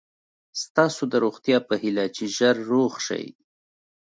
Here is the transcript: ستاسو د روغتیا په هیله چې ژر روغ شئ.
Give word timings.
ستاسو 0.63 1.03
د 1.11 1.13
روغتیا 1.23 1.57
په 1.67 1.73
هیله 1.81 2.05
چې 2.15 2.23
ژر 2.35 2.55
روغ 2.71 2.91
شئ. 3.05 3.25